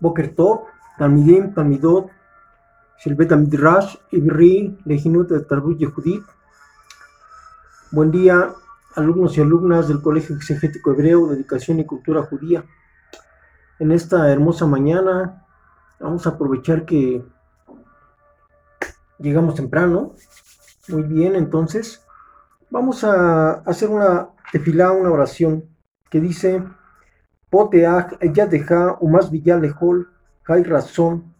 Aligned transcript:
Boker 0.00 0.34
Tov, 0.34 0.64
Talmidim, 0.98 1.52
Talmidot, 1.54 2.10
Shelbet 2.98 3.32
Midrash, 3.32 3.96
Ibri, 4.10 4.78
Leginut 4.86 5.28
de 5.28 5.44
Yehudit. 5.78 6.24
Buen 7.92 8.10
día, 8.10 8.54
alumnos 8.94 9.36
y 9.36 9.42
alumnas 9.42 9.88
del 9.88 10.00
Colegio 10.00 10.36
Exegético 10.36 10.92
Hebreo 10.92 11.28
de 11.28 11.36
Educación 11.36 11.80
y 11.80 11.84
Cultura 11.84 12.22
Judía. 12.22 12.64
En 13.78 13.92
esta 13.92 14.30
hermosa 14.30 14.66
mañana 14.66 15.46
vamos 15.98 16.26
a 16.26 16.30
aprovechar 16.30 16.86
que 16.86 17.22
llegamos 19.18 19.54
temprano. 19.54 20.14
Muy 20.88 21.02
bien, 21.02 21.36
entonces 21.36 22.02
vamos 22.70 23.04
a 23.04 23.52
hacer 23.66 23.90
una 23.90 24.30
tefilá, 24.50 24.92
una 24.92 25.10
oración 25.10 25.64
que 26.08 26.20
dice 26.20 26.64
Poteach, 27.50 28.18
deja 28.20 28.96
Umas 29.00 29.30
Villalejol, 29.30 30.08
Hay 30.46 30.62
razón, 30.64 31.34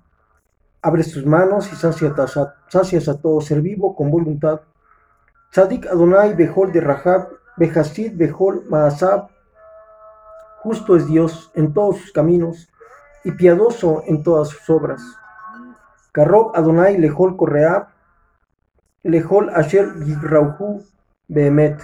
abre 0.82 1.02
sus 1.02 1.24
manos 1.24 1.73
y 1.73 1.77
sacias 1.77 3.09
a 3.09 3.20
todo 3.20 3.41
ser 3.41 3.60
vivo 3.60 3.95
con 3.95 4.10
voluntad. 4.10 4.60
Tzadik 5.51 5.87
Adonai 5.87 6.34
Behol 6.34 6.73
de 6.73 6.80
Rahab, 6.80 7.28
Behasid 7.56 8.16
Behol 8.16 8.65
Maasab, 8.68 9.28
justo 10.62 10.96
es 10.96 11.06
Dios 11.06 11.51
en 11.54 11.73
todos 11.73 11.98
sus 11.98 12.12
caminos 12.12 12.68
y 13.24 13.32
piadoso 13.32 14.02
en 14.06 14.23
todas 14.23 14.48
sus 14.48 14.68
obras. 14.70 15.02
Karob 16.12 16.52
Adonai 16.54 16.98
Lejol 16.98 17.37
Correab, 17.37 17.88
Lejol 19.02 19.51
Asher 19.51 19.95
Yigrauhu 20.04 20.82
Behemet. 21.29 21.80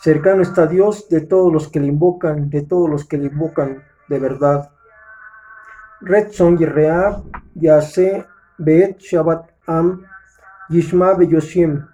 Cercano 0.00 0.42
está 0.42 0.66
Dios 0.66 1.08
de 1.08 1.22
todos 1.22 1.52
los 1.52 1.68
que 1.68 1.80
le 1.80 1.88
invocan, 1.88 2.50
de 2.50 2.62
todos 2.62 2.88
los 2.88 3.04
que 3.04 3.18
le 3.18 3.26
invocan 3.26 3.82
de 4.08 4.18
verdad. 4.18 4.70
Redson 6.00 6.56
Yerreab, 6.56 7.24
Yase, 7.54 8.24
Beet 8.58 8.98
Shabbat 8.98 9.50
Am, 9.66 10.04
Yishma 10.68 11.14
Beyoshim, 11.14 11.84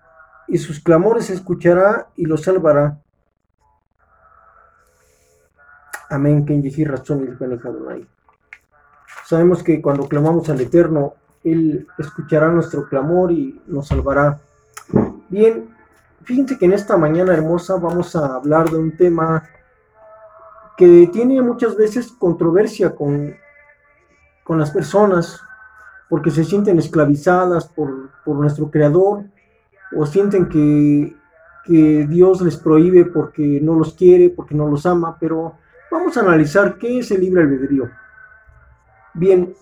y 0.48 0.58
sus 0.58 0.80
clamores 0.80 1.30
escuchará 1.30 2.08
y 2.16 2.26
los 2.26 2.42
salvará. 2.42 2.98
Amén. 6.10 6.44
Sabemos 9.24 9.62
que 9.62 9.80
cuando 9.80 10.06
clamamos 10.06 10.50
al 10.50 10.60
Eterno, 10.60 11.14
Él 11.42 11.88
escuchará 11.96 12.48
nuestro 12.48 12.86
clamor 12.86 13.32
y 13.32 13.62
nos 13.66 13.88
salvará. 13.88 14.38
Bien, 15.30 15.73
Fíjense 16.24 16.58
que 16.58 16.64
en 16.64 16.72
esta 16.72 16.96
mañana 16.96 17.34
hermosa 17.34 17.76
vamos 17.76 18.16
a 18.16 18.36
hablar 18.36 18.70
de 18.70 18.78
un 18.78 18.96
tema 18.96 19.42
que 20.76 21.08
tiene 21.12 21.40
muchas 21.42 21.76
veces 21.76 22.12
controversia 22.12 22.94
con, 22.94 23.34
con 24.42 24.58
las 24.58 24.70
personas, 24.70 25.40
porque 26.08 26.30
se 26.30 26.44
sienten 26.44 26.78
esclavizadas 26.78 27.68
por, 27.68 28.10
nuestro 28.26 28.70
Creador, 28.70 29.24
o 29.96 30.06
sienten 30.06 30.48
que, 30.48 31.14
que 31.64 32.06
Dios 32.08 32.40
les 32.40 32.56
prohíbe 32.56 33.04
porque 33.04 33.60
no 33.62 33.74
los 33.74 33.94
quiere, 33.94 34.30
porque 34.30 34.54
no 34.54 34.66
los 34.66 34.86
ama, 34.86 35.18
pero 35.20 35.54
vamos 35.90 36.16
a 36.16 36.20
analizar 36.20 36.78
qué 36.78 36.98
es 36.98 37.10
el 37.10 37.20
libre 37.20 37.42
albedrío. 37.42 37.90
Bien, 39.12 39.54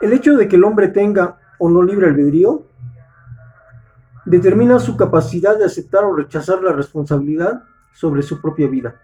el 0.00 0.12
hecho 0.12 0.36
de 0.36 0.46
que 0.46 0.56
el 0.56 0.64
hombre 0.64 0.88
tenga 0.88 1.38
o 1.58 1.70
no 1.70 1.82
libre 1.82 2.08
albedrío 2.08 2.66
determina 4.26 4.78
su 4.78 4.96
capacidad 4.96 5.56
de 5.56 5.64
aceptar 5.64 6.04
o 6.04 6.14
rechazar 6.14 6.62
la 6.62 6.72
responsabilidad 6.72 7.62
sobre 7.94 8.22
su 8.22 8.40
propia 8.42 8.66
vida. 8.68 9.00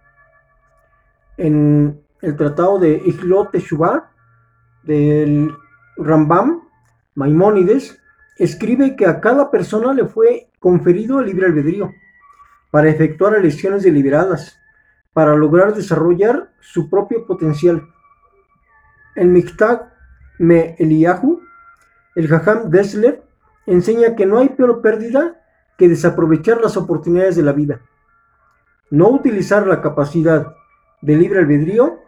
En 1.37 2.03
el 2.21 2.37
tratado 2.37 2.79
de 2.79 3.01
Iglot 3.07 3.53
Teshuvah 3.53 4.11
del 4.83 5.55
Rambam, 5.97 6.63
Maimónides, 7.15 7.99
escribe 8.37 8.97
que 8.97 9.07
a 9.07 9.21
cada 9.21 9.51
persona 9.51 9.95
le 9.95 10.07
fue 10.07 10.51
conferido 10.59 11.21
el 11.21 11.27
libre 11.27 11.47
albedrío 11.47 11.91
para 12.71 12.89
efectuar 12.89 13.35
elecciones 13.35 13.85
deliberadas, 13.85 14.59
para 15.13 15.37
lograr 15.37 15.75
desarrollar 15.75 16.53
su 16.61 16.91
propio 16.91 17.27
potencial. 17.27 17.87
En 19.15 19.33
Miktag 19.33 19.93
Me 20.39 20.75
Eliyahu, 20.79 21.41
el 22.17 22.29
Jajam 22.29 22.71
Dessler 22.71 23.22
enseña 23.67 24.15
que 24.17 24.27
no 24.27 24.39
hay 24.39 24.51
peor 24.51 24.81
pérdida 24.83 25.41
que 25.77 25.89
desaprovechar 25.89 26.61
las 26.61 26.77
oportunidades 26.77 27.37
de 27.37 27.43
la 27.43 27.53
vida. 27.53 27.81
No 28.91 29.09
utilizar 29.09 29.67
la 29.67 29.81
capacidad 29.81 30.55
de 31.01 31.17
libre 31.17 31.41
albedrío 31.41 32.01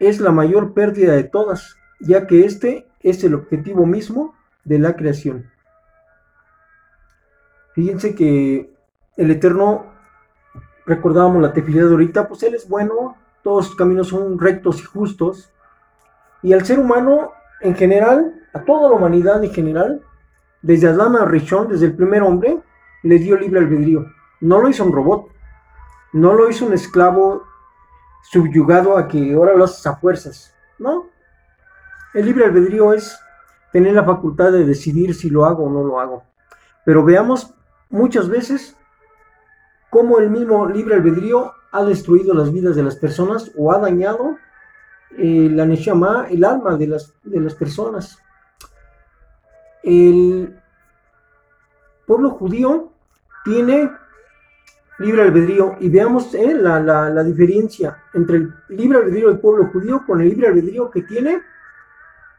es 0.00 0.20
la 0.20 0.32
mayor 0.32 0.74
pérdida 0.74 1.12
de 1.12 1.24
todas, 1.24 1.76
ya 2.00 2.26
que 2.26 2.44
este 2.44 2.86
es 3.00 3.22
el 3.24 3.34
objetivo 3.34 3.86
mismo 3.86 4.34
de 4.64 4.78
la 4.78 4.96
creación. 4.96 5.50
Fíjense 7.74 8.14
que 8.14 8.72
el 9.16 9.30
Eterno, 9.30 9.86
recordábamos 10.86 11.42
la 11.42 11.52
tefilidad 11.52 11.86
de 11.86 11.92
ahorita, 11.92 12.28
pues 12.28 12.42
Él 12.42 12.54
es 12.54 12.68
bueno, 12.68 13.16
todos 13.42 13.66
sus 13.66 13.76
caminos 13.76 14.08
son 14.08 14.38
rectos 14.38 14.80
y 14.80 14.84
justos, 14.84 15.52
y 16.42 16.52
al 16.52 16.64
ser 16.64 16.78
humano 16.78 17.32
en 17.60 17.74
general, 17.74 18.34
a 18.52 18.64
toda 18.64 18.88
la 18.88 18.96
humanidad 18.96 19.42
en 19.42 19.52
general, 19.52 20.02
desde 20.64 20.88
Adán 20.88 21.14
a 21.16 21.26
Rishon, 21.26 21.68
desde 21.68 21.86
el 21.86 21.94
primer 21.94 22.22
hombre, 22.22 22.58
le 23.02 23.18
dio 23.18 23.36
libre 23.36 23.60
albedrío. 23.60 24.06
No 24.40 24.62
lo 24.62 24.68
hizo 24.70 24.82
un 24.82 24.92
robot, 24.92 25.28
no 26.14 26.32
lo 26.32 26.48
hizo 26.48 26.64
un 26.64 26.72
esclavo 26.72 27.44
subyugado 28.22 28.96
a 28.96 29.06
que 29.06 29.34
ahora 29.34 29.54
lo 29.54 29.64
haces 29.64 29.86
a 29.86 29.96
fuerzas. 29.96 30.54
No. 30.78 31.10
El 32.14 32.24
libre 32.24 32.46
albedrío 32.46 32.94
es 32.94 33.14
tener 33.72 33.92
la 33.92 34.04
facultad 34.04 34.52
de 34.52 34.64
decidir 34.64 35.14
si 35.14 35.28
lo 35.28 35.44
hago 35.44 35.64
o 35.64 35.70
no 35.70 35.84
lo 35.84 36.00
hago. 36.00 36.22
Pero 36.86 37.04
veamos 37.04 37.52
muchas 37.90 38.30
veces 38.30 38.74
cómo 39.90 40.18
el 40.18 40.30
mismo 40.30 40.66
libre 40.66 40.94
albedrío 40.94 41.52
ha 41.72 41.84
destruido 41.84 42.32
las 42.32 42.50
vidas 42.50 42.74
de 42.74 42.84
las 42.84 42.96
personas 42.96 43.52
o 43.58 43.70
ha 43.70 43.78
dañado 43.78 44.38
eh, 45.18 45.50
la 45.52 45.66
neshama, 45.66 46.26
el 46.30 46.42
alma 46.42 46.78
de 46.78 46.86
las, 46.86 47.12
de 47.22 47.40
las 47.40 47.54
personas. 47.54 48.23
El 49.84 50.58
pueblo 52.06 52.30
judío 52.30 52.92
tiene 53.44 53.90
libre 54.98 55.22
albedrío 55.22 55.76
y 55.80 55.88
veamos 55.88 56.34
eh, 56.34 56.54
la, 56.54 57.22
diferencia 57.22 58.02
entre 58.14 58.36
el 58.36 58.54
libre 58.68 58.98
albedrío 58.98 59.28
del 59.28 59.40
pueblo 59.40 59.66
judío 59.66 60.02
con 60.06 60.20
el 60.20 60.28
libre 60.28 60.48
albedrío 60.48 60.90
que 60.90 61.02
tiene 61.02 61.42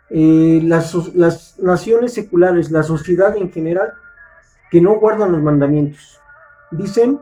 eh, 0.09 0.61
las, 0.63 1.13
las, 1.15 1.59
naciones 1.59 2.13
seculares, 2.13 2.71
la 2.71 2.83
sociedad 2.83 3.35
en 3.37 3.51
general, 3.51 3.93
que 4.71 4.81
no 4.81 4.95
guardan 4.95 5.31
los 5.31 5.41
mandamientos. 5.41 6.19
Dicen, 6.71 7.19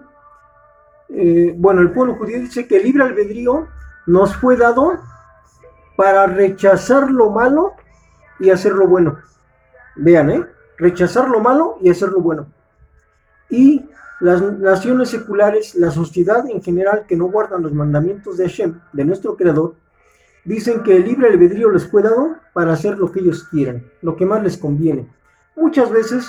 eh, 1.09 1.53
bueno, 1.57 1.81
el 1.81 1.91
pueblo 1.91 2.15
judío 2.15 2.39
dice 2.39 2.67
que 2.67 2.77
el 2.77 2.83
libre 2.83 3.03
albedrío 3.03 3.67
nos 4.05 4.35
fue 4.35 4.57
dado 4.57 4.99
para 5.95 6.25
rechazar 6.27 7.11
lo 7.11 7.29
malo 7.29 7.73
y 8.39 8.49
hacer 8.49 8.73
lo 8.73 8.87
bueno. 8.87 9.17
Vean, 9.95 10.29
¿eh? 10.31 10.45
Rechazar 10.77 11.29
lo 11.29 11.39
malo 11.39 11.77
y 11.81 11.89
hacer 11.89 12.09
lo 12.09 12.21
bueno. 12.21 12.47
Y 13.49 13.85
las 14.19 14.41
naciones 14.41 15.09
seculares, 15.09 15.75
la 15.75 15.91
sociedad 15.91 16.49
en 16.49 16.61
general 16.61 17.05
que 17.07 17.15
no 17.15 17.25
guardan 17.25 17.61
los 17.61 17.73
mandamientos 17.73 18.37
de 18.37 18.45
Hashem, 18.45 18.79
de 18.91 19.05
nuestro 19.05 19.35
Creador, 19.35 19.75
dicen 20.45 20.81
que 20.83 20.95
el 20.97 21.05
libre 21.05 21.27
albedrío 21.27 21.69
les 21.69 21.85
fue 21.85 22.01
dado 22.01 22.35
para 22.53 22.73
hacer 22.73 22.97
lo 22.97 23.11
que 23.11 23.19
ellos 23.19 23.43
quieran, 23.49 23.83
lo 24.01 24.15
que 24.15 24.25
más 24.25 24.41
les 24.41 24.57
conviene. 24.57 25.07
Muchas 25.55 25.91
veces 25.91 26.25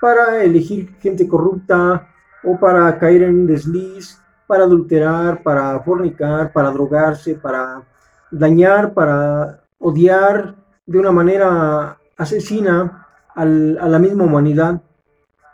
para 0.00 0.42
elegir 0.42 0.94
gente 1.00 1.28
corrupta 1.28 2.08
o 2.42 2.58
para 2.58 2.98
caer 2.98 3.22
en 3.22 3.40
un 3.40 3.46
desliz, 3.46 4.18
para 4.46 4.64
adulterar, 4.64 5.42
para 5.42 5.78
fornicar, 5.80 6.52
para 6.52 6.70
drogarse, 6.70 7.34
para 7.36 7.82
dañar, 8.30 8.92
para 8.92 9.60
odiar 9.78 10.56
de 10.86 10.98
una 10.98 11.12
manera 11.12 11.99
asesina 12.20 13.06
a 13.34 13.44
la 13.44 13.98
misma 13.98 14.24
humanidad. 14.24 14.82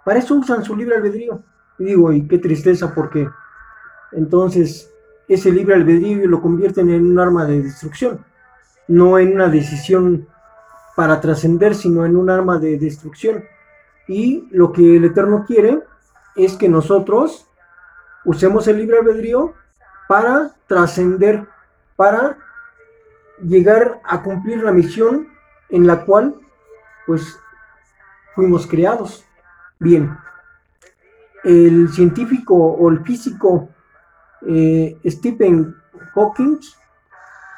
Para 0.05 0.19
eso 0.19 0.35
usan 0.35 0.65
su 0.65 0.75
libre 0.75 0.97
albedrío. 0.97 1.43
Y 1.79 1.85
digo, 1.85 2.13
y 2.13 2.27
qué 2.27 2.39
tristeza 2.39 2.93
porque 2.93 3.29
entonces 4.11 4.93
ese 5.29 5.53
libre 5.53 5.77
albedrío 5.77 6.27
lo 6.27 6.43
convierten 6.43 6.91
en 6.91 7.07
un 7.07 7.21
arma 7.21 7.45
de 7.45 7.63
destrucción, 7.63 8.25
no 8.89 9.19
en 9.19 9.35
una 9.35 9.49
decisión 9.49 10.27
para 10.97 11.21
trascender, 11.21 11.75
sino 11.75 12.05
en 12.05 12.17
un 12.17 12.31
arma 12.31 12.59
de 12.59 12.79
destrucción. 12.79 13.45
Y 14.09 14.49
lo 14.51 14.73
que 14.73 14.97
el 14.97 15.05
Eterno 15.05 15.45
quiere 15.47 15.83
es 16.35 16.57
que 16.57 16.69
nosotros 16.69 17.47
usemos 18.25 18.67
el 18.67 18.79
libre 18.79 18.99
albedrío 18.99 19.55
para 20.09 20.53
trascender, 20.67 21.47
para 21.95 22.39
llegar 23.41 24.01
a 24.05 24.23
cumplir 24.23 24.65
la 24.65 24.73
misión 24.73 25.29
en 25.69 25.87
la 25.87 26.05
cual 26.05 26.41
pues 27.07 27.39
fuimos 28.35 28.67
creados. 28.67 29.25
Bien, 29.79 30.17
el 31.45 31.89
científico 31.91 32.55
o 32.55 32.91
el 32.91 33.05
físico 33.05 33.69
eh, 34.47 34.99
Stephen 35.07 35.75
Hawking 36.15 36.59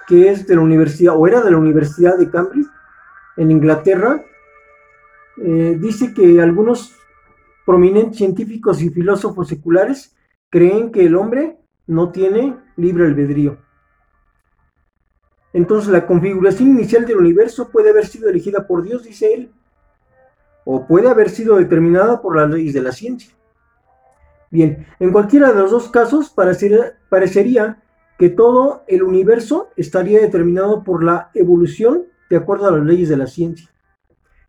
que 0.09 0.31
es 0.31 0.47
de 0.47 0.57
la 0.57 0.63
universidad, 0.63 1.15
o 1.17 1.27
era 1.27 1.43
de 1.43 1.51
la 1.51 1.59
Universidad 1.59 2.17
de 2.17 2.31
Cambridge, 2.31 2.67
en 3.37 3.51
Inglaterra, 3.51 4.25
eh, 5.37 5.77
dice 5.79 6.15
que 6.15 6.41
algunos 6.41 6.97
prominentes 7.67 8.17
científicos 8.17 8.81
y 8.81 8.89
filósofos 8.89 9.49
seculares 9.49 10.17
creen 10.49 10.91
que 10.91 11.05
el 11.05 11.15
hombre 11.15 11.59
no 11.87 12.11
tiene 12.11 12.57
libre 12.77 13.05
albedrío. 13.05 13.59
Entonces 15.53 15.91
la 15.91 16.07
configuración 16.07 16.69
inicial 16.71 17.07
del 17.07 17.17
universo 17.17 17.71
puede 17.71 17.91
haber 17.91 18.07
sido 18.07 18.29
elegida 18.29 18.67
por 18.67 18.83
Dios, 18.83 19.05
dice 19.05 19.33
él, 19.33 19.53
o 20.65 20.87
puede 20.87 21.09
haber 21.09 21.31
sido 21.31 21.57
determinada 21.57 22.21
por 22.21 22.37
las 22.37 22.51
leyes 22.51 22.75
de 22.75 22.83
la 22.83 22.93
ciencia. 22.93 23.33
Bien, 24.51 24.87
en 24.99 25.13
cualquiera 25.13 25.53
de 25.53 25.61
los 25.61 25.71
dos 25.71 25.89
casos 25.91 26.31
parecería 26.31 27.83
que 28.19 28.29
todo 28.31 28.83
el 28.89 29.03
universo 29.03 29.69
estaría 29.77 30.21
determinado 30.21 30.83
por 30.83 31.05
la 31.05 31.31
evolución 31.35 32.05
de 32.29 32.37
acuerdo 32.37 32.67
a 32.69 32.73
las 32.73 32.85
leyes 32.85 33.09
de 33.09 33.17
la 33.17 33.27
ciencia. 33.27 33.71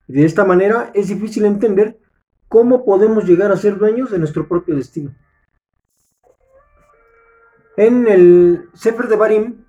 de 0.08 0.26
esta 0.26 0.44
manera 0.44 0.92
es 0.96 1.10
difícil 1.10 1.46
entender 1.46 2.00
cómo 2.48 2.84
podemos 2.84 3.26
llegar 3.26 3.52
a 3.52 3.58
ser 3.58 3.78
dueños 3.78 4.10
de 4.10 4.18
nuestro 4.18 4.48
propio 4.48 4.76
destino. 4.76 5.14
En 7.78 8.08
el 8.08 8.70
Sefer 8.74 9.08
de 9.08 9.16
Barim, 9.16 9.66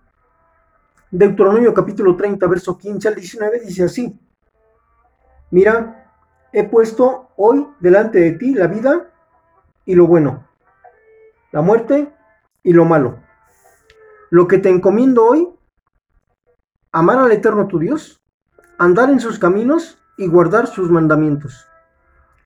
Deuteronomio 1.13 1.75
capítulo 1.75 2.15
30, 2.15 2.47
verso 2.47 2.79
15 2.79 3.09
al 3.09 3.15
19, 3.17 3.61
dice 3.67 3.83
así, 3.83 4.17
mira, 5.51 6.15
he 6.53 6.63
puesto 6.63 7.31
hoy 7.37 7.67
delante 7.81 8.21
de 8.21 8.33
ti 8.33 8.55
la 8.55 8.69
vida 8.69 9.11
y 9.85 9.97
lo 9.97 10.07
bueno, 10.07 10.47
la 11.51 11.63
muerte 11.63 12.15
y 12.63 12.73
lo 12.73 12.85
malo. 12.85 13.19
Lo 14.31 14.47
que 14.47 14.59
te 14.59 14.69
encomiendo 14.69 15.25
hoy, 15.25 15.49
amar 16.93 17.19
al 17.19 17.33
Eterno 17.33 17.67
tu 17.67 17.81
Dios, 17.81 18.23
andar 18.79 19.11
en 19.11 19.19
sus 19.19 19.41
caminos 19.41 19.99
y 20.17 20.29
guardar 20.29 20.69
sus 20.69 20.91
mandamientos, 20.91 21.67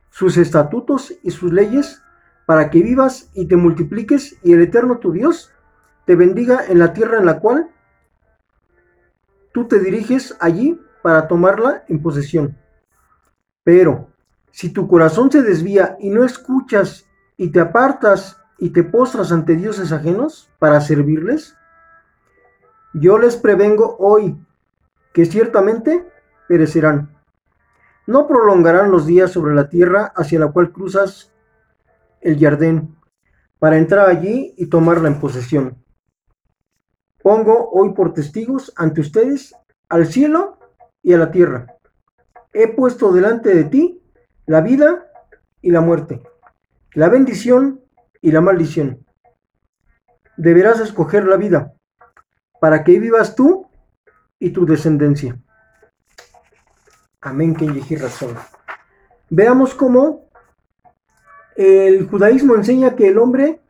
sus 0.09 0.39
estatutos 0.39 1.13
y 1.23 1.33
sus 1.33 1.53
leyes, 1.53 2.01
para 2.47 2.71
que 2.71 2.83
vivas 2.83 3.29
y 3.35 3.47
te 3.47 3.57
multipliques 3.57 4.39
y 4.43 4.55
el 4.55 4.63
Eterno 4.63 5.01
tu 5.01 5.13
Dios 5.13 5.51
te 6.07 6.17
bendiga 6.17 6.65
en 6.67 6.79
la 6.79 6.95
tierra 6.95 7.19
en 7.19 7.27
la 7.27 7.41
cual 7.41 7.74
tú 9.55 9.69
te 9.69 9.79
diriges 9.79 10.37
allí 10.41 10.79
para 11.01 11.29
tomarla 11.29 11.85
en 11.89 12.03
posesión. 12.03 12.59
Pero 13.63 14.09
si 14.51 14.71
tu 14.71 14.89
corazón 14.89 15.31
se 15.31 15.43
desvía 15.43 15.97
y 16.01 16.11
no 16.11 16.25
escuchas 16.25 17.07
y 17.37 17.51
te 17.51 17.61
apartas 17.61 18.37
y 18.59 18.71
te 18.71 18.83
postras 18.83 19.31
ante 19.31 19.55
dioses 19.55 19.93
ajenos 19.93 20.51
para 20.59 20.81
servirles, 20.81 21.57
yo 22.95 23.17
les 23.17 23.37
prevengo 23.37 23.97
hoy 24.01 24.37
que 25.13 25.25
ciertamente 25.25 26.05
perecerán. 26.49 27.17
No 28.09 28.27
prolongarán 28.27 28.91
los 28.91 29.07
días 29.07 29.31
sobre 29.31 29.55
la 29.55 29.69
tierra 29.69 30.13
hacia 30.17 30.41
la 30.41 30.51
cual 30.51 30.73
cruzas 30.73 31.33
el 32.21 32.41
jardín 32.41 32.97
para 33.61 33.79
entrar 33.79 34.09
allí 34.09 34.53
y 34.57 34.67
tomarla 34.67 35.09
en 35.09 35.21
posesión. 35.21 35.84
Pongo 37.25 37.71
hoy 37.71 37.95
por 37.95 38.13
testigos 38.13 38.71
ante 38.77 39.01
ustedes 39.01 39.57
al 39.89 40.05
cielo 40.05 40.59
y 41.03 41.15
a 41.15 41.17
la 41.17 41.31
tierra. 41.31 41.79
He 42.53 42.69
puesto 42.69 43.13
delante 43.13 43.55
de 43.55 43.65
ti 43.65 44.03
la 44.45 44.61
vida 44.61 45.11
y 45.63 45.71
la 45.71 45.81
muerte, 45.81 46.23
la 46.93 47.09
bendición 47.09 47.81
y 48.21 48.31
la 48.31 48.43
maldición. 48.43 49.07
Deberás 50.37 50.81
escoger 50.81 51.25
la 51.25 51.39
vida 51.39 51.73
para 52.61 52.85
que 52.85 53.01
vivas 53.01 53.35
tú 53.35 53.69
y 54.39 54.51
tu 54.51 54.67
descendencia. 54.67 55.41
Amén, 57.23 57.55
que 57.55 57.97
razón. 57.97 58.37
Veamos 59.31 59.75
cómo 59.75 60.29
el 61.57 62.07
judaísmo 62.07 62.55
enseña 62.55 62.95
que 62.95 63.09
el 63.09 63.17
hombre, 63.17 63.63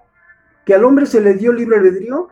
que 0.66 0.74
al 0.74 0.82
hombre 0.82 1.06
se 1.06 1.20
le 1.20 1.34
dio 1.34 1.52
libre 1.52 1.76
albedrío 1.76 2.30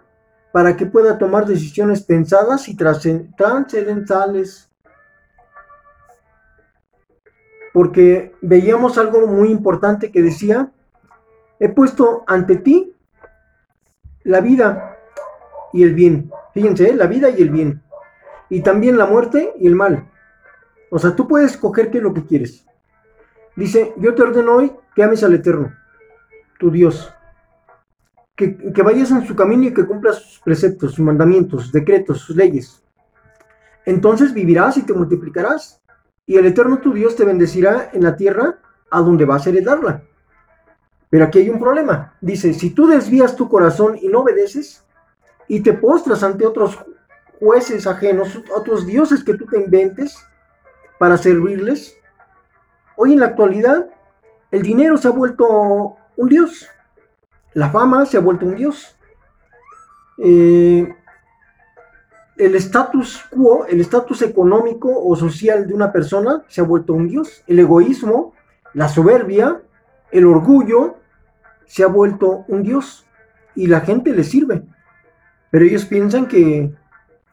para 0.52 0.76
que 0.76 0.86
pueda 0.86 1.18
tomar 1.18 1.46
decisiones 1.46 2.02
pensadas 2.02 2.68
y 2.68 2.76
trascendentales. 2.76 4.70
Porque 7.72 8.34
veíamos 8.42 8.98
algo 8.98 9.26
muy 9.26 9.50
importante 9.50 10.12
que 10.12 10.20
decía, 10.20 10.70
he 11.58 11.70
puesto 11.70 12.22
ante 12.26 12.56
ti 12.56 12.94
la 14.24 14.40
vida 14.40 14.98
y 15.72 15.82
el 15.82 15.94
bien. 15.94 16.30
Fíjense, 16.52 16.90
¿eh? 16.90 16.94
la 16.94 17.06
vida 17.06 17.30
y 17.30 17.40
el 17.40 17.48
bien. 17.48 17.82
Y 18.50 18.60
también 18.60 18.98
la 18.98 19.06
muerte 19.06 19.54
y 19.58 19.66
el 19.66 19.74
mal. 19.74 20.06
O 20.90 20.98
sea, 20.98 21.16
tú 21.16 21.26
puedes 21.26 21.52
escoger 21.52 21.90
qué 21.90 21.98
es 21.98 22.04
lo 22.04 22.12
que 22.12 22.26
quieres. 22.26 22.66
Dice, 23.56 23.94
yo 23.96 24.14
te 24.14 24.22
ordeno 24.22 24.56
hoy 24.56 24.72
que 24.94 25.02
ames 25.02 25.24
al 25.24 25.32
Eterno, 25.32 25.72
tu 26.58 26.70
Dios. 26.70 27.10
Que, 28.34 28.82
vayas 28.82 29.10
en 29.10 29.26
su 29.26 29.36
camino 29.36 29.64
y 29.64 29.74
que 29.74 29.86
cumplas 29.86 30.16
sus 30.16 30.38
preceptos, 30.40 30.94
sus 30.94 31.04
mandamientos, 31.04 31.70
decretos, 31.70 32.20
sus 32.20 32.34
leyes. 32.34 32.82
Entonces 33.84 34.32
vivirás 34.32 34.76
y 34.76 34.82
te 34.82 34.94
multiplicarás. 34.94 35.80
Y 36.26 36.36
el 36.36 36.46
Eterno 36.46 36.78
tu 36.78 36.92
Dios 36.92 37.14
te 37.16 37.24
bendecirá 37.24 37.90
en 37.92 38.04
la 38.04 38.16
tierra 38.16 38.58
a 38.90 39.00
donde 39.00 39.24
vas 39.24 39.46
a 39.46 39.50
heredarla. 39.50 40.02
Pero 41.10 41.24
aquí 41.24 41.40
hay 41.40 41.50
un 41.50 41.58
problema. 41.58 42.14
Dice, 42.20 42.54
si 42.54 42.70
tú 42.70 42.86
desvías 42.86 43.36
tu 43.36 43.48
corazón 43.48 43.98
y 44.00 44.08
no 44.08 44.20
obedeces, 44.20 44.84
y 45.48 45.60
te 45.60 45.74
postras 45.74 46.22
ante 46.22 46.46
otros 46.46 46.78
jueces 47.38 47.86
ajenos, 47.86 48.40
otros 48.56 48.86
dioses 48.86 49.22
que 49.22 49.34
tú 49.34 49.44
te 49.46 49.58
inventes 49.58 50.16
para 50.98 51.18
servirles. 51.18 51.96
Hoy 52.96 53.12
en 53.12 53.20
la 53.20 53.26
actualidad, 53.26 53.90
el 54.50 54.62
dinero 54.62 54.96
se 54.96 55.08
ha 55.08 55.10
vuelto 55.10 55.96
un 56.16 56.28
dios. 56.28 56.66
La 57.54 57.70
fama 57.70 58.06
se 58.06 58.16
ha 58.16 58.20
vuelto 58.20 58.46
un 58.46 58.56
dios. 58.56 58.96
Eh, 60.18 60.94
el 62.36 62.54
status 62.56 63.24
quo, 63.30 63.66
el 63.66 63.80
estatus 63.80 64.22
económico 64.22 64.90
o 64.92 65.14
social 65.16 65.66
de 65.66 65.74
una 65.74 65.92
persona 65.92 66.42
se 66.48 66.60
ha 66.60 66.64
vuelto 66.64 66.94
un 66.94 67.08
dios. 67.08 67.42
El 67.46 67.58
egoísmo, 67.58 68.34
la 68.74 68.88
soberbia, 68.88 69.60
el 70.10 70.26
orgullo 70.26 70.96
se 71.66 71.82
ha 71.82 71.88
vuelto 71.88 72.44
un 72.48 72.62
dios 72.62 73.06
y 73.54 73.66
la 73.66 73.80
gente 73.80 74.12
le 74.12 74.24
sirve 74.24 74.64
pero 75.52 75.66
ellos 75.66 75.84
piensan 75.84 76.26
que, 76.26 76.72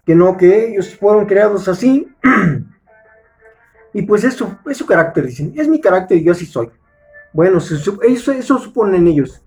no, 0.08 0.36
que 0.36 0.72
ellos 0.72 0.94
fueron 0.94 1.26
creados 1.26 1.70
así. 1.70 2.06
y 3.94 4.02
pues 4.02 4.26
eso 4.26 4.60
es 4.70 4.76
su 4.76 4.86
carácter, 4.86 5.26
dicen. 5.26 5.54
Es 5.56 5.70
mi 5.70 5.80
carácter 5.80 6.22
yo 6.22 6.34
así 6.34 6.46
soy. 6.46 6.70
Bueno, 7.32 7.60
eso, 7.60 8.02
eso 8.02 8.60
suponen 8.60 9.08
ellos. 9.08 9.42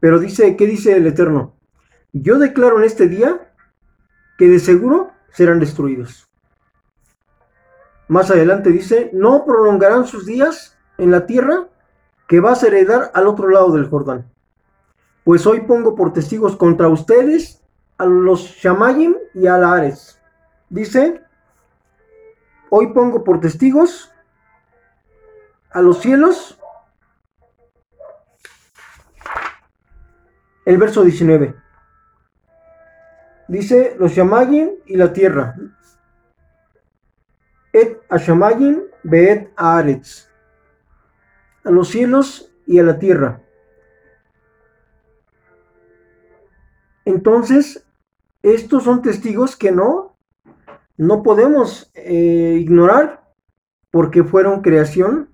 Pero 0.00 0.18
dice, 0.18 0.56
¿qué 0.56 0.66
dice 0.66 0.96
el 0.96 1.06
Eterno? 1.06 1.54
Yo 2.12 2.38
declaro 2.38 2.78
en 2.78 2.84
este 2.84 3.08
día 3.08 3.52
que 4.38 4.48
de 4.48 4.58
seguro 4.60 5.10
serán 5.30 5.60
destruidos. 5.60 6.28
Más 8.08 8.30
adelante 8.30 8.70
dice, 8.70 9.10
no 9.12 9.44
prolongarán 9.44 10.06
sus 10.06 10.24
días 10.24 10.78
en 10.96 11.10
la 11.10 11.26
tierra 11.26 11.68
que 12.26 12.40
vas 12.40 12.62
a 12.62 12.68
heredar 12.68 13.10
al 13.14 13.26
otro 13.26 13.48
lado 13.48 13.72
del 13.72 13.88
Jordán. 13.88 14.30
Pues 15.24 15.46
hoy 15.46 15.60
pongo 15.60 15.94
por 15.94 16.12
testigos 16.12 16.56
contra 16.56 16.88
ustedes 16.88 17.62
a 17.98 18.06
los 18.06 18.40
Shamayim 18.40 19.16
y 19.34 19.46
a 19.46 19.58
la 19.58 19.74
Ares. 19.74 20.18
Dice, 20.70 21.22
hoy 22.70 22.92
pongo 22.92 23.24
por 23.24 23.40
testigos 23.40 24.10
a 25.70 25.82
los 25.82 26.00
cielos. 26.00 26.57
El 30.68 30.76
verso 30.76 31.02
19. 31.02 31.54
Dice 33.48 33.96
los 33.98 34.12
Shamayim 34.12 34.68
y 34.84 34.96
la 34.96 35.14
tierra. 35.14 35.56
Et 37.72 37.98
a 38.10 38.18
Shamayim 38.18 38.82
beet 39.02 39.50
Aretz. 39.56 40.28
A 41.64 41.70
los 41.70 41.88
cielos 41.88 42.52
y 42.66 42.78
a 42.78 42.82
la 42.82 42.98
tierra. 42.98 43.40
Entonces, 47.06 47.86
estos 48.42 48.84
son 48.84 49.00
testigos 49.00 49.56
que 49.56 49.72
no, 49.72 50.18
no 50.98 51.22
podemos 51.22 51.90
eh, 51.94 52.58
ignorar 52.60 53.26
porque 53.90 54.22
fueron 54.22 54.60
creación 54.60 55.30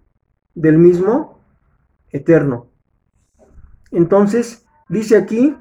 del 0.54 0.78
mismo 0.78 1.40
eterno. 2.12 2.70
Entonces, 3.90 4.63
dice 4.88 5.16
aquí, 5.16 5.56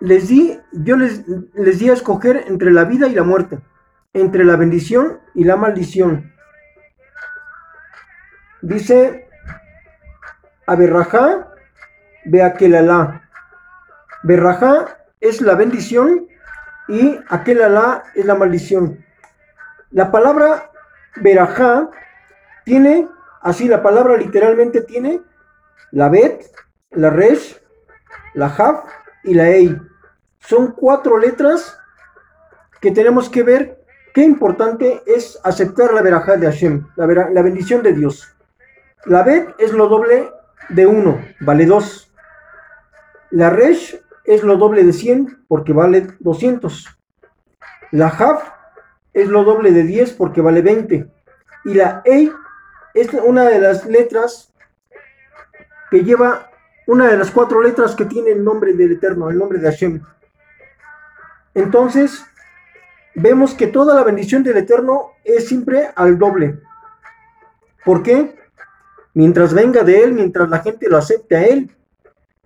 les 0.00 0.28
di, 0.28 0.58
yo 0.72 0.96
les, 0.96 1.24
les 1.54 1.78
di 1.78 1.90
a 1.90 1.92
escoger 1.92 2.44
entre 2.48 2.70
la 2.70 2.84
vida 2.84 3.06
y 3.06 3.14
la 3.14 3.22
muerte, 3.22 3.60
entre 4.12 4.44
la 4.44 4.56
bendición 4.56 5.20
y 5.34 5.44
la 5.44 5.56
maldición. 5.56 6.32
Dice, 8.62 9.28
Aberrajá, 10.66 11.48
Beakelalá. 12.24 13.28
Berrajá 14.22 14.98
es 15.20 15.40
la 15.40 15.54
bendición 15.54 16.28
y 16.88 17.18
aquel 17.28 17.62
alá 17.62 18.04
es 18.14 18.24
la 18.24 18.34
maldición. 18.34 19.04
La 19.90 20.10
palabra 20.10 20.70
verajá 21.16 21.90
tiene, 22.64 23.08
así 23.40 23.68
la 23.68 23.82
palabra 23.82 24.16
literalmente 24.16 24.82
tiene 24.82 25.20
la 25.90 26.08
bet, 26.08 26.44
la 26.90 27.10
resh, 27.10 27.60
la 28.34 28.48
jaf 28.48 28.84
y 29.24 29.34
la 29.34 29.50
ei. 29.50 29.76
Son 30.38 30.72
cuatro 30.72 31.18
letras 31.18 31.78
que 32.80 32.90
tenemos 32.90 33.28
que 33.28 33.42
ver 33.42 33.84
qué 34.14 34.22
importante 34.22 35.02
es 35.06 35.38
aceptar 35.44 35.92
la 35.92 36.02
verajá 36.02 36.36
de 36.36 36.46
Hashem, 36.46 36.86
la, 36.96 37.06
la 37.06 37.42
bendición 37.42 37.82
de 37.82 37.92
Dios. 37.92 38.34
La 39.06 39.22
bet 39.22 39.54
es 39.58 39.72
lo 39.72 39.88
doble 39.88 40.30
de 40.68 40.86
1, 40.86 41.24
vale 41.40 41.66
2. 41.66 42.12
La 43.30 43.50
resh 43.50 44.00
es 44.24 44.42
lo 44.42 44.56
doble 44.56 44.84
de 44.84 44.92
100 44.92 45.44
porque 45.48 45.72
vale 45.72 46.08
200. 46.18 46.98
La 47.92 48.08
half 48.08 48.42
es 49.12 49.28
lo 49.28 49.44
doble 49.44 49.72
de 49.72 49.84
10 49.84 50.12
porque 50.14 50.40
vale 50.40 50.62
20. 50.62 51.08
Y 51.64 51.74
la 51.74 52.02
ei 52.04 52.32
es 52.94 53.12
una 53.14 53.44
de 53.44 53.60
las 53.60 53.86
letras 53.86 54.52
que 55.90 56.02
lleva 56.04 56.49
una 56.90 57.06
de 57.06 57.16
las 57.16 57.30
cuatro 57.30 57.62
letras 57.62 57.94
que 57.94 58.04
tiene 58.04 58.32
el 58.32 58.42
nombre 58.42 58.72
del 58.72 58.90
Eterno, 58.90 59.30
el 59.30 59.38
nombre 59.38 59.60
de 59.60 59.70
Hashem. 59.70 60.02
Entonces, 61.54 62.26
vemos 63.14 63.54
que 63.54 63.68
toda 63.68 63.94
la 63.94 64.02
bendición 64.02 64.42
del 64.42 64.56
Eterno 64.56 65.12
es 65.22 65.46
siempre 65.46 65.90
al 65.94 66.18
doble. 66.18 66.58
¿Por 67.84 68.02
qué? 68.02 68.34
Mientras 69.14 69.54
venga 69.54 69.84
de 69.84 70.02
Él, 70.02 70.14
mientras 70.14 70.50
la 70.50 70.58
gente 70.58 70.88
lo 70.88 70.96
acepte 70.96 71.36
a 71.36 71.44
Él. 71.44 71.70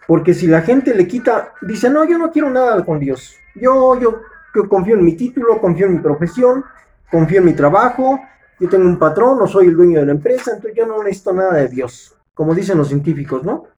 Porque 0.07 0.35
si 0.35 0.47
la 0.47 0.61
gente 0.61 0.95
le 0.95 1.09
quita, 1.09 1.55
dice, 1.63 1.89
no, 1.89 2.05
yo 2.05 2.19
no 2.19 2.31
quiero 2.31 2.51
nada 2.51 2.85
con 2.85 3.01
Dios. 3.01 3.37
Yo, 3.55 3.99
yo, 3.99 4.21
confío 4.69 4.97
en 4.97 5.07
mi 5.07 5.17
título, 5.17 5.59
confío 5.59 5.87
en 5.87 5.95
mi 5.95 6.01
profesión, 6.01 6.67
confío 7.11 7.39
en 7.39 7.47
mi 7.47 7.55
trabajo, 7.55 8.21
yo 8.61 8.69
tengo 8.69 8.85
un 8.85 8.99
patrón, 8.99 9.39
no 9.39 9.47
soy 9.47 9.69
el 9.69 9.77
dueño 9.77 10.01
de 10.01 10.07
la 10.07 10.13
empresa, 10.13 10.51
entonces 10.51 10.77
yo 10.77 10.87
no 10.87 11.03
necesito 11.03 11.33
nada 11.33 11.55
de 11.55 11.69
Dios, 11.69 12.15
como 12.35 12.55
dicen 12.55 12.77
los 12.77 12.89
científicos, 12.89 13.43
¿no? 13.43 13.74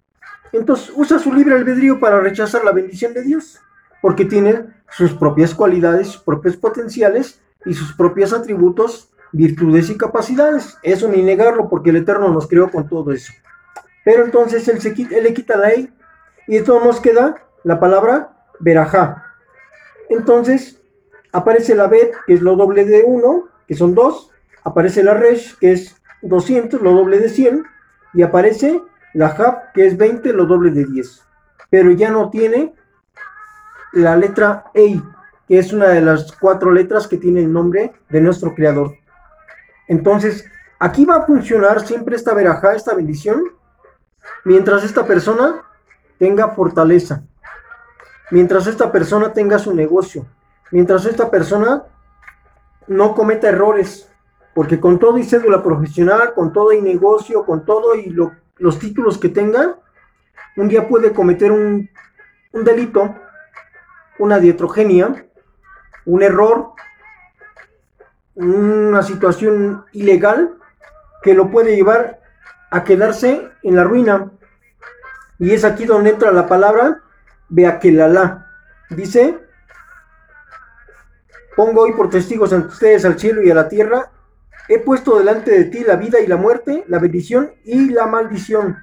Entonces 0.52 0.92
usa 0.94 1.18
su 1.18 1.32
libre 1.32 1.54
albedrío 1.54 2.00
para 2.00 2.20
rechazar 2.20 2.64
la 2.64 2.72
bendición 2.72 3.12
de 3.14 3.22
Dios 3.22 3.60
porque 4.00 4.24
tiene 4.24 4.66
sus 4.90 5.14
propias 5.14 5.54
cualidades, 5.54 6.08
sus 6.08 6.22
propios 6.22 6.56
potenciales 6.56 7.40
y 7.64 7.74
sus 7.74 7.92
propios 7.94 8.32
atributos, 8.32 9.10
virtudes 9.32 9.90
y 9.90 9.98
capacidades. 9.98 10.78
Eso 10.82 11.08
ni 11.08 11.22
negarlo, 11.22 11.68
porque 11.68 11.90
el 11.90 11.96
Eterno 11.96 12.28
nos 12.28 12.46
creó 12.46 12.70
con 12.70 12.88
todo 12.88 13.10
eso. 13.12 13.32
Pero 14.04 14.24
entonces 14.24 14.68
él, 14.68 14.80
se, 14.80 14.90
él 14.90 15.24
le 15.24 15.34
quita 15.34 15.56
la 15.56 15.70
E 15.70 15.90
y 16.46 16.60
todo 16.60 16.84
nos 16.84 17.00
queda 17.00 17.34
la 17.64 17.80
palabra 17.80 18.30
verajá. 18.60 19.24
Entonces 20.08 20.80
aparece 21.32 21.74
la 21.74 21.88
Bet, 21.88 22.14
que 22.26 22.34
es 22.34 22.40
lo 22.40 22.54
doble 22.54 22.84
de 22.84 23.02
1, 23.04 23.48
que 23.66 23.74
son 23.74 23.94
2. 23.94 24.30
Aparece 24.62 25.02
la 25.02 25.14
Resh, 25.14 25.58
que 25.58 25.72
es 25.72 25.96
200, 26.22 26.80
lo 26.80 26.92
doble 26.92 27.18
de 27.18 27.28
100. 27.28 27.64
Y 28.14 28.22
aparece 28.22 28.80
la 29.14 29.28
Hab, 29.28 29.72
que 29.72 29.86
es 29.86 29.96
20, 29.96 30.32
lo 30.32 30.46
doble 30.46 30.70
de 30.70 30.84
10. 30.84 31.22
Pero 31.70 31.90
ya 31.92 32.10
no 32.10 32.30
tiene 32.30 32.75
la 33.92 34.16
letra 34.16 34.66
E, 34.75 35.00
que 35.48 35.58
es 35.58 35.72
una 35.72 35.88
de 35.88 36.00
las 36.00 36.32
cuatro 36.32 36.70
letras 36.70 37.06
que 37.06 37.16
tiene 37.16 37.40
el 37.40 37.52
nombre 37.52 37.92
de 38.08 38.20
nuestro 38.20 38.54
creador. 38.54 38.94
Entonces, 39.88 40.44
aquí 40.78 41.04
va 41.04 41.16
a 41.16 41.26
funcionar 41.26 41.86
siempre 41.86 42.16
esta 42.16 42.34
verajá, 42.34 42.75
esta 42.75 42.94
bendición, 42.94 43.44
mientras 44.44 44.84
esta 44.84 45.06
persona 45.06 45.62
tenga 46.18 46.48
fortaleza, 46.48 47.22
mientras 48.30 48.66
esta 48.66 48.90
persona 48.90 49.32
tenga 49.32 49.58
su 49.58 49.75
negocio, 49.75 50.26
mientras 50.70 51.06
esta 51.06 51.30
persona 51.30 51.84
no 52.86 53.14
cometa 53.14 53.48
errores, 53.48 54.10
porque 54.54 54.80
con 54.80 54.98
todo 54.98 55.18
y 55.18 55.25
cédula 55.25 55.62
profesional, 55.62 56.34
con 56.34 56.52
todo 56.52 56.72
y 56.72 56.80
negocio, 56.80 57.44
con 57.44 57.64
todo 57.64 57.94
y 57.94 58.10
los 58.58 58.78
títulos 58.78 59.18
que 59.18 59.28
tenga, 59.28 59.78
un 60.56 60.68
día 60.68 60.88
puede 60.88 61.12
cometer 61.12 61.52
un, 61.52 61.90
un 62.52 62.64
delito 62.64 63.14
una 64.18 64.38
dietrogenia, 64.38 65.26
un 66.04 66.22
error, 66.22 66.72
una 68.34 69.02
situación 69.02 69.84
ilegal 69.92 70.54
que 71.22 71.34
lo 71.34 71.50
puede 71.50 71.75
llevar 71.75 72.20
a 72.70 72.84
quedarse 72.84 73.48
en 73.62 73.76
la 73.76 73.84
ruina. 73.84 74.30
Y 75.38 75.52
es 75.52 75.64
aquí 75.64 75.84
donde 75.84 76.10
entra 76.10 76.30
la 76.32 76.46
palabra 76.46 77.02
Beaquelalá. 77.48 78.46
Dice, 78.90 79.38
pongo 81.56 81.82
hoy 81.82 81.92
por 81.92 82.08
testigos 82.08 82.52
ante 82.52 82.68
ustedes 82.68 83.04
al 83.04 83.18
cielo 83.18 83.42
y 83.42 83.50
a 83.50 83.54
la 83.54 83.68
tierra, 83.68 84.10
he 84.68 84.78
puesto 84.78 85.18
delante 85.18 85.50
de 85.50 85.64
ti 85.64 85.85
la 85.85 85.96
vida 85.96 86.20
y 86.20 86.26
la 86.26 86.37
muerte, 86.37 86.85
la 86.88 86.99
bendición 86.99 87.52
y 87.64 87.90
la 87.90 88.06
maldición. 88.06 88.76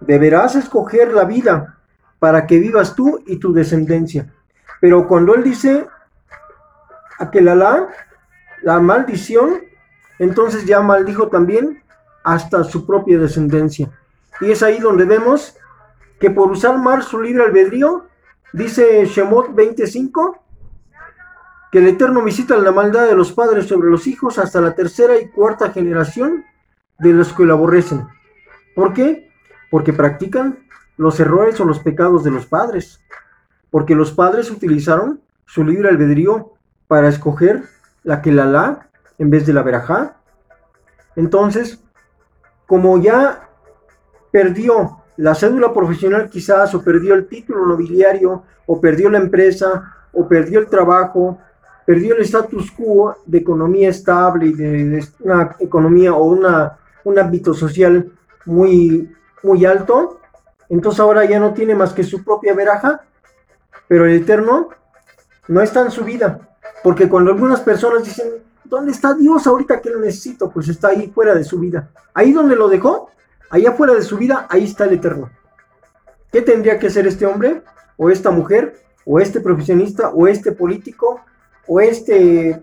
Deberás 0.00 0.54
escoger 0.54 1.12
la 1.12 1.24
vida 1.24 1.78
para 2.18 2.46
que 2.46 2.58
vivas 2.58 2.94
tú 2.94 3.22
y 3.26 3.38
tu 3.38 3.52
descendencia. 3.52 4.32
Pero 4.80 5.08
cuando 5.08 5.34
él 5.34 5.42
dice 5.42 5.86
aquel 7.18 7.48
Alá, 7.48 7.88
la 8.62 8.80
maldición, 8.80 9.62
entonces 10.18 10.64
ya 10.64 10.80
maldijo 10.80 11.28
también 11.28 11.82
hasta 12.24 12.64
su 12.64 12.86
propia 12.86 13.18
descendencia. 13.18 13.90
Y 14.40 14.50
es 14.50 14.62
ahí 14.62 14.78
donde 14.78 15.04
vemos 15.04 15.56
que 16.20 16.30
por 16.30 16.50
usar 16.50 16.78
mal 16.78 17.02
su 17.02 17.20
libre 17.20 17.44
albedrío, 17.44 18.06
dice 18.52 19.04
Shemot 19.06 19.54
25, 19.54 20.42
que 21.70 21.78
el 21.78 21.88
Eterno 21.88 22.22
visita 22.22 22.56
la 22.56 22.72
maldad 22.72 23.06
de 23.06 23.14
los 23.14 23.32
padres 23.32 23.66
sobre 23.66 23.90
los 23.90 24.06
hijos 24.06 24.38
hasta 24.38 24.60
la 24.60 24.74
tercera 24.74 25.18
y 25.18 25.28
cuarta 25.28 25.70
generación 25.70 26.44
de 26.98 27.12
los 27.12 27.32
que 27.32 27.44
lo 27.44 27.54
aborrecen. 27.54 28.06
¿Por 28.74 28.92
qué? 28.92 29.30
Porque 29.70 29.92
practican 29.92 30.60
los 30.96 31.20
errores 31.20 31.60
o 31.60 31.64
los 31.64 31.80
pecados 31.80 32.24
de 32.24 32.30
los 32.30 32.46
padres 32.46 33.00
porque 33.70 33.94
los 33.94 34.12
padres 34.12 34.50
utilizaron 34.50 35.20
su 35.46 35.64
libre 35.64 35.88
albedrío 35.88 36.52
para 36.86 37.08
escoger 37.08 37.64
la 38.02 38.22
que 38.22 38.32
la 38.32 38.88
en 39.18 39.30
vez 39.30 39.46
de 39.46 39.52
la 39.52 39.62
verajá. 39.62 40.16
Entonces, 41.16 41.82
como 42.66 42.98
ya 42.98 43.48
perdió 44.30 45.02
la 45.16 45.34
cédula 45.34 45.72
profesional 45.72 46.30
quizás, 46.30 46.74
o 46.74 46.82
perdió 46.82 47.14
el 47.14 47.26
título 47.26 47.66
nobiliario, 47.66 48.44
o 48.66 48.80
perdió 48.80 49.10
la 49.10 49.18
empresa, 49.18 49.94
o 50.12 50.28
perdió 50.28 50.60
el 50.60 50.68
trabajo, 50.68 51.38
perdió 51.88 52.16
el 52.16 52.20
status 52.20 52.70
quo 52.72 53.16
de 53.24 53.38
economía 53.38 53.88
estable 53.88 54.48
y 54.48 54.52
de, 54.52 55.02
una 55.20 55.56
economía 55.58 56.12
o 56.12 56.22
una, 56.24 56.76
un 57.04 57.18
ámbito 57.18 57.54
social 57.54 58.12
muy, 58.44 59.10
muy 59.42 59.64
alto, 59.64 60.20
entonces 60.68 61.00
ahora 61.00 61.24
ya 61.24 61.40
no 61.40 61.54
tiene 61.54 61.74
más 61.74 61.94
que 61.94 62.04
su 62.04 62.22
propia 62.22 62.52
veraja 62.52 63.00
pero 63.88 64.04
el 64.04 64.12
Eterno 64.12 64.68
no 65.48 65.62
está 65.62 65.80
en 65.80 65.90
su 65.90 66.04
vida. 66.04 66.38
Porque 66.84 67.08
cuando 67.08 67.32
algunas 67.32 67.60
personas 67.62 68.04
dicen, 68.04 68.28
¿dónde 68.64 68.92
está 68.92 69.14
Dios 69.14 69.46
ahorita 69.46 69.80
que 69.80 69.90
lo 69.90 69.98
necesito? 69.98 70.50
Pues 70.50 70.68
está 70.68 70.88
ahí 70.88 71.10
fuera 71.12 71.34
de 71.34 71.42
su 71.42 71.58
vida. 71.58 71.90
Ahí 72.14 72.32
donde 72.32 72.54
lo 72.54 72.68
dejó, 72.68 73.10
allá 73.50 73.72
fuera 73.72 73.94
de 73.94 74.02
su 74.02 74.18
vida, 74.18 74.46
ahí 74.50 74.64
está 74.64 74.84
el 74.84 74.92
Eterno. 74.92 75.30
¿Qué 76.30 76.42
tendría 76.42 76.78
que 76.78 76.88
hacer 76.88 77.06
este 77.06 77.24
hombre? 77.24 77.62
¿O 77.96 78.10
esta 78.10 78.30
mujer? 78.30 78.78
¿O 79.06 79.18
este 79.18 79.40
profesionista? 79.40 80.10
¿O 80.10 80.28
este 80.28 80.52
político? 80.52 81.22
¿O 81.68 81.80
este 81.80 82.60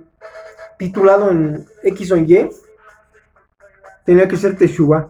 titulado 0.77 1.31
en 1.31 1.65
X 1.83 2.11
o 2.11 2.17
Y? 2.17 2.49
Tenía 4.05 4.27
que 4.27 4.35
ser 4.35 4.57
Teshuvah. 4.57 5.07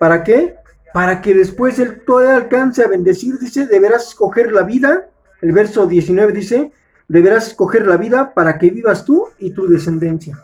¿Para 0.00 0.24
qué? 0.24 0.56
para 0.96 1.20
que 1.20 1.34
después 1.34 1.78
él 1.78 2.02
todo 2.06 2.26
alcance 2.26 2.82
a 2.82 2.88
bendecir, 2.88 3.38
dice, 3.38 3.66
deberás 3.66 4.08
escoger 4.08 4.50
la 4.50 4.62
vida, 4.62 5.10
el 5.42 5.52
verso 5.52 5.86
19 5.86 6.32
dice, 6.32 6.72
deberás 7.06 7.48
escoger 7.48 7.86
la 7.86 7.98
vida 7.98 8.32
para 8.32 8.56
que 8.56 8.70
vivas 8.70 9.04
tú 9.04 9.28
y 9.38 9.50
tu 9.50 9.68
descendencia. 9.68 10.42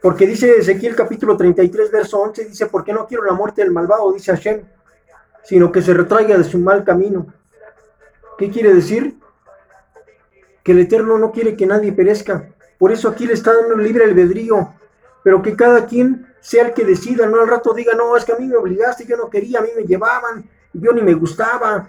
Porque 0.00 0.26
dice 0.26 0.56
Ezequiel 0.56 0.96
capítulo 0.96 1.36
33, 1.36 1.90
verso 1.90 2.18
11, 2.18 2.46
dice, 2.46 2.64
porque 2.64 2.94
no 2.94 3.06
quiero 3.06 3.24
la 3.24 3.34
muerte 3.34 3.60
del 3.60 3.70
malvado, 3.70 4.10
dice 4.10 4.32
Hashem, 4.32 4.62
sino 5.44 5.70
que 5.70 5.82
se 5.82 5.92
retraiga 5.92 6.38
de 6.38 6.44
su 6.44 6.58
mal 6.58 6.82
camino. 6.82 7.26
¿Qué 8.38 8.48
quiere 8.48 8.72
decir? 8.72 9.18
Que 10.68 10.72
el 10.72 10.80
Eterno 10.80 11.16
no 11.16 11.32
quiere 11.32 11.56
que 11.56 11.64
nadie 11.64 11.94
perezca. 11.94 12.50
Por 12.76 12.92
eso 12.92 13.08
aquí 13.08 13.26
le 13.26 13.32
está 13.32 13.54
dando 13.54 13.74
libre 13.74 14.04
albedrío, 14.04 14.74
pero 15.24 15.40
que 15.40 15.56
cada 15.56 15.86
quien 15.86 16.26
sea 16.42 16.66
el 16.66 16.74
que 16.74 16.84
decida, 16.84 17.24
no 17.24 17.40
al 17.40 17.48
rato 17.48 17.72
diga, 17.72 17.94
no, 17.94 18.14
es 18.18 18.26
que 18.26 18.32
a 18.32 18.36
mí 18.36 18.46
me 18.46 18.56
obligaste, 18.56 19.06
yo 19.06 19.16
no 19.16 19.30
quería, 19.30 19.60
a 19.60 19.62
mí 19.62 19.70
me 19.74 19.84
llevaban, 19.84 20.44
yo 20.74 20.92
ni 20.92 21.00
me 21.00 21.14
gustaba, 21.14 21.88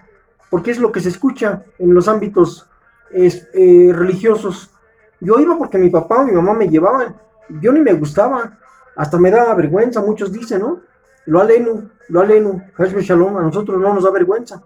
porque 0.50 0.72
es 0.72 0.80
lo 0.80 0.94
que 0.94 1.02
se 1.02 1.10
escucha 1.10 1.66
en 1.78 1.94
los 1.94 2.08
ámbitos 2.08 2.70
eh, 3.12 3.92
religiosos. 3.94 4.72
Yo 5.20 5.38
iba 5.42 5.58
porque 5.58 5.78
mi 5.78 5.90
papá 5.90 6.22
o 6.22 6.24
mi 6.24 6.32
mamá 6.32 6.54
me 6.54 6.70
llevaban, 6.70 7.18
yo 7.60 7.74
ni 7.74 7.82
me 7.82 7.92
gustaba, 7.96 8.60
hasta 8.96 9.18
me 9.18 9.30
daba 9.30 9.56
vergüenza, 9.56 10.00
muchos 10.00 10.32
dicen, 10.32 10.62
¿no? 10.62 10.80
Lo 11.26 11.42
alenu, 11.42 11.90
lo 12.08 12.22
alenu, 12.22 12.62
Shalom, 12.78 13.40
a 13.40 13.42
nosotros 13.42 13.78
no 13.78 13.94
nos 13.94 14.06
da 14.06 14.12
vergüenza. 14.12 14.64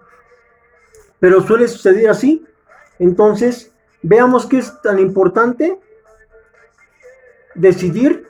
Pero 1.20 1.42
suele 1.42 1.68
suceder 1.68 2.12
así. 2.12 2.46
Entonces, 3.00 3.73
Veamos 4.04 4.46
qué 4.46 4.60
es 4.60 4.82
tan 4.82 5.00
importante 5.00 5.80
decidir, 7.56 8.28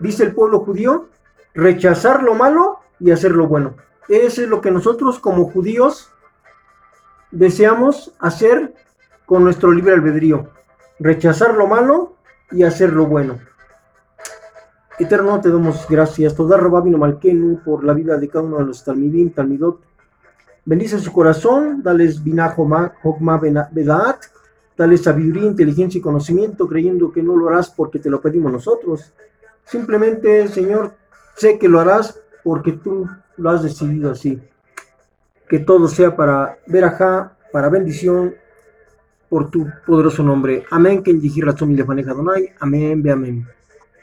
dice 0.00 0.24
el 0.24 0.34
pueblo 0.34 0.60
judío, 0.60 1.08
rechazar 1.54 2.22
lo 2.22 2.34
malo 2.34 2.80
y 2.98 3.12
hacer 3.12 3.30
lo 3.32 3.46
bueno. 3.46 3.76
Eso 4.08 4.42
es 4.42 4.48
lo 4.48 4.60
que 4.60 4.72
nosotros 4.72 5.20
como 5.20 5.50
judíos 5.50 6.10
deseamos 7.30 8.12
hacer 8.18 8.74
con 9.24 9.44
nuestro 9.44 9.70
libre 9.70 9.94
albedrío. 9.94 10.50
Rechazar 10.98 11.54
lo 11.54 11.66
malo 11.66 12.16
y 12.50 12.64
hacer 12.64 12.92
lo 12.92 13.06
bueno. 13.06 13.38
Eterno, 14.98 15.40
te 15.40 15.50
damos 15.50 15.86
gracias. 15.88 16.34
Toda 16.34 16.58
Rababino 16.58 16.98
Malkenu 16.98 17.60
por 17.64 17.84
la 17.84 17.92
vida 17.92 18.18
de 18.18 18.28
cada 18.28 18.44
uno 18.44 18.58
de 18.58 18.66
los 18.66 18.84
Talmidim, 18.84 19.30
Talmidot. 19.30 19.80
Bendice 20.64 20.98
su 20.98 21.12
corazón, 21.12 21.82
dales 21.82 22.22
Binah 22.22 22.54
Hokma 22.56 23.38
Bedaat, 23.38 24.24
dale 24.76 24.96
sabiduría, 24.96 25.44
inteligencia 25.44 25.98
y 25.98 26.02
conocimiento, 26.02 26.68
creyendo 26.68 27.12
que 27.12 27.22
no 27.22 27.36
lo 27.36 27.48
harás 27.48 27.70
porque 27.70 27.98
te 27.98 28.10
lo 28.10 28.20
pedimos 28.20 28.52
nosotros. 28.52 29.12
Simplemente, 29.64 30.48
Señor, 30.48 30.92
sé 31.36 31.58
que 31.58 31.68
lo 31.68 31.80
harás 31.80 32.18
porque 32.42 32.72
tú 32.72 33.08
lo 33.36 33.50
has 33.50 33.62
decidido 33.62 34.10
así. 34.10 34.40
Que 35.48 35.58
todo 35.58 35.88
sea 35.88 36.16
para 36.16 36.58
verajá, 36.66 37.36
para 37.52 37.68
bendición, 37.68 38.34
por 39.28 39.50
tu 39.50 39.66
poderoso 39.86 40.22
nombre. 40.22 40.64
Amén. 40.70 41.02
Que 41.02 41.10
en 41.10 41.46
Razón 41.46 41.72
y 41.72 41.76
Donai. 41.76 42.52
Amén. 42.60 43.02
Ve 43.02 43.12
amén. 43.12 43.46